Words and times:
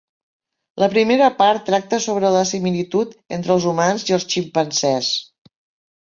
La 0.83 0.87
primera 0.93 1.25
part 1.41 1.59
tracta 1.67 1.99
sobre 2.05 2.31
la 2.35 2.41
similitud 2.51 3.13
entre 3.37 3.53
els 3.57 3.67
humans 3.73 4.07
i 4.13 4.17
els 4.17 4.25
ximpanzés. 4.35 5.11